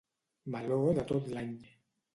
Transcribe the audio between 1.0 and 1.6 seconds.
de tot l'any.